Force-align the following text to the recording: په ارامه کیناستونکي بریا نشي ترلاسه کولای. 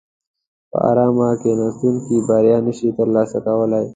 په 0.71 0.77
ارامه 0.89 1.29
کیناستونکي 1.41 2.17
بریا 2.27 2.57
نشي 2.65 2.89
ترلاسه 2.97 3.37
کولای. 3.45 3.85